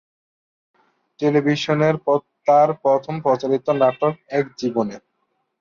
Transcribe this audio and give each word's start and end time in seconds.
টেলিভিশনের 1.19 1.95
তার 2.47 2.69
প্রথম 2.83 3.15
প্রচারিত 3.21 3.67
নাটক 3.81 4.13
"এক 4.31 4.45
জীবনে"। 4.57 4.95